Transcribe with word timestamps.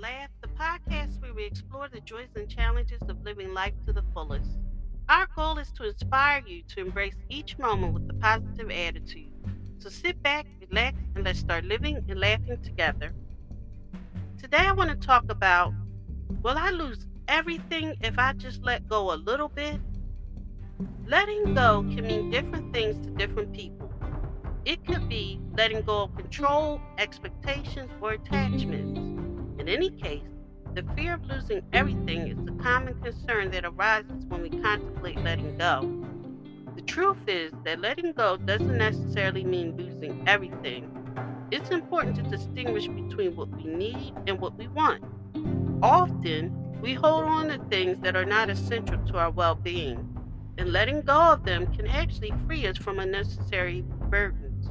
Laugh, 0.00 0.30
the 0.40 0.48
podcast 0.48 1.20
where 1.20 1.34
we 1.34 1.44
explore 1.44 1.86
the 1.92 2.00
joys 2.00 2.28
and 2.34 2.48
challenges 2.48 3.02
of 3.06 3.22
living 3.22 3.52
life 3.52 3.74
to 3.86 3.92
the 3.92 4.02
fullest. 4.14 4.50
Our 5.10 5.26
goal 5.36 5.58
is 5.58 5.70
to 5.72 5.86
inspire 5.86 6.42
you 6.46 6.62
to 6.68 6.80
embrace 6.80 7.16
each 7.28 7.58
moment 7.58 7.92
with 7.92 8.08
a 8.08 8.14
positive 8.14 8.70
attitude. 8.70 9.30
So 9.76 9.90
sit 9.90 10.22
back, 10.22 10.46
relax, 10.58 10.96
and 11.14 11.24
let's 11.24 11.40
start 11.40 11.66
living 11.66 12.02
and 12.08 12.18
laughing 12.18 12.62
together. 12.62 13.12
Today, 14.38 14.60
I 14.60 14.72
want 14.72 14.88
to 14.88 14.96
talk 15.06 15.24
about 15.28 15.74
will 16.42 16.56
I 16.56 16.70
lose 16.70 17.04
everything 17.28 17.94
if 18.00 18.18
I 18.18 18.32
just 18.32 18.62
let 18.62 18.88
go 18.88 19.12
a 19.12 19.16
little 19.16 19.50
bit? 19.50 19.80
Letting 21.06 21.52
go 21.52 21.82
can 21.82 22.06
mean 22.06 22.30
different 22.30 22.72
things 22.72 23.04
to 23.04 23.12
different 23.12 23.52
people. 23.52 23.92
It 24.64 24.82
could 24.86 25.10
be 25.10 25.38
letting 25.58 25.82
go 25.82 26.04
of 26.04 26.16
control, 26.16 26.80
expectations, 26.96 27.90
or 28.00 28.12
attachments. 28.12 29.19
In 29.60 29.68
any 29.68 29.90
case, 29.90 30.22
the 30.74 30.82
fear 30.96 31.12
of 31.12 31.26
losing 31.26 31.60
everything 31.74 32.28
is 32.28 32.38
a 32.48 32.62
common 32.62 32.98
concern 33.02 33.50
that 33.50 33.66
arises 33.66 34.24
when 34.28 34.40
we 34.40 34.48
contemplate 34.48 35.18
letting 35.18 35.58
go. 35.58 36.02
The 36.76 36.80
truth 36.80 37.18
is 37.26 37.52
that 37.66 37.78
letting 37.78 38.14
go 38.14 38.38
doesn't 38.38 38.78
necessarily 38.78 39.44
mean 39.44 39.76
losing 39.76 40.26
everything. 40.26 40.90
It's 41.50 41.68
important 41.68 42.16
to 42.16 42.22
distinguish 42.22 42.88
between 42.88 43.36
what 43.36 43.50
we 43.50 43.64
need 43.64 44.14
and 44.26 44.40
what 44.40 44.56
we 44.56 44.66
want. 44.68 45.04
Often, 45.82 46.80
we 46.80 46.94
hold 46.94 47.24
on 47.24 47.48
to 47.48 47.58
things 47.68 48.02
that 48.02 48.16
are 48.16 48.24
not 48.24 48.48
essential 48.48 48.96
to 49.08 49.18
our 49.18 49.30
well 49.30 49.56
being, 49.56 50.08
and 50.56 50.72
letting 50.72 51.02
go 51.02 51.20
of 51.32 51.44
them 51.44 51.66
can 51.74 51.86
actually 51.86 52.32
free 52.46 52.66
us 52.66 52.78
from 52.78 52.98
unnecessary 52.98 53.84
burdens. 54.08 54.68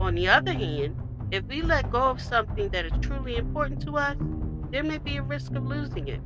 On 0.00 0.16
the 0.16 0.26
other 0.26 0.52
hand, 0.52 0.96
if 1.30 1.44
we 1.44 1.62
let 1.62 1.90
go 1.90 2.02
of 2.02 2.20
something 2.20 2.70
that 2.70 2.86
is 2.86 2.92
truly 3.00 3.36
important 3.36 3.82
to 3.82 3.96
us, 3.96 4.16
there 4.70 4.82
may 4.82 4.98
be 4.98 5.16
a 5.16 5.22
risk 5.22 5.52
of 5.54 5.64
losing 5.64 6.08
it. 6.08 6.20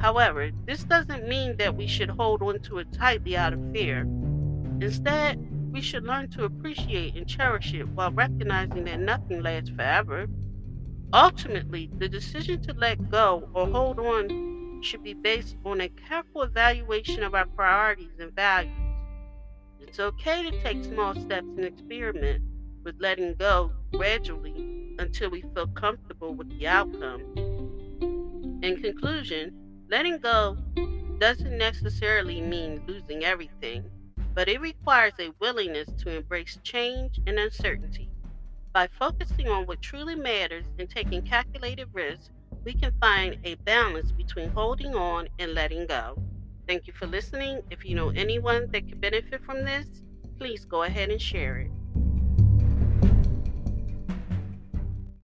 However, 0.00 0.50
this 0.66 0.84
doesn't 0.84 1.28
mean 1.28 1.56
that 1.56 1.76
we 1.76 1.86
should 1.86 2.10
hold 2.10 2.42
on 2.42 2.60
to 2.60 2.78
it 2.78 2.92
tightly 2.92 3.36
out 3.36 3.54
of 3.54 3.72
fear. 3.72 4.00
Instead, 4.80 5.38
we 5.72 5.80
should 5.80 6.04
learn 6.04 6.28
to 6.30 6.44
appreciate 6.44 7.16
and 7.16 7.26
cherish 7.26 7.72
it 7.72 7.88
while 7.88 8.12
recognizing 8.12 8.84
that 8.84 9.00
nothing 9.00 9.42
lasts 9.42 9.70
forever. 9.70 10.26
Ultimately, 11.12 11.90
the 11.98 12.08
decision 12.08 12.60
to 12.62 12.74
let 12.74 13.10
go 13.10 13.48
or 13.54 13.66
hold 13.66 13.98
on 13.98 14.80
should 14.82 15.02
be 15.02 15.14
based 15.14 15.56
on 15.64 15.80
a 15.80 15.88
careful 15.88 16.42
evaluation 16.42 17.22
of 17.22 17.34
our 17.34 17.46
priorities 17.46 18.18
and 18.20 18.32
values. 18.32 18.76
It's 19.80 19.98
okay 19.98 20.50
to 20.50 20.62
take 20.62 20.84
small 20.84 21.14
steps 21.14 21.46
and 21.56 21.64
experiment 21.64 22.42
with 22.84 22.96
letting 23.00 23.34
go 23.34 23.72
gradually 23.92 24.94
until 24.98 25.30
we 25.30 25.42
feel 25.54 25.66
comfortable 25.68 26.34
with 26.34 26.48
the 26.58 26.66
outcome. 26.66 27.22
In 28.62 28.80
conclusion, 28.82 29.52
letting 29.90 30.18
go 30.18 30.56
doesn't 31.18 31.56
necessarily 31.56 32.40
mean 32.40 32.82
losing 32.86 33.24
everything, 33.24 33.84
but 34.34 34.48
it 34.48 34.60
requires 34.60 35.14
a 35.18 35.32
willingness 35.40 35.88
to 35.98 36.16
embrace 36.16 36.58
change 36.62 37.20
and 37.26 37.38
uncertainty. 37.38 38.10
By 38.72 38.88
focusing 38.98 39.48
on 39.48 39.66
what 39.66 39.80
truly 39.80 40.16
matters 40.16 40.64
and 40.78 40.90
taking 40.90 41.22
calculated 41.22 41.88
risks, 41.92 42.30
we 42.64 42.74
can 42.74 42.92
find 43.00 43.38
a 43.44 43.54
balance 43.56 44.10
between 44.10 44.50
holding 44.50 44.94
on 44.94 45.28
and 45.38 45.54
letting 45.54 45.86
go. 45.86 46.18
Thank 46.66 46.86
you 46.86 46.92
for 46.94 47.06
listening. 47.06 47.62
If 47.70 47.84
you 47.84 47.94
know 47.94 48.08
anyone 48.08 48.70
that 48.72 48.88
could 48.88 49.00
benefit 49.00 49.44
from 49.44 49.64
this, 49.64 49.86
please 50.38 50.64
go 50.64 50.82
ahead 50.82 51.10
and 51.10 51.20
share 51.20 51.58
it. 51.58 51.70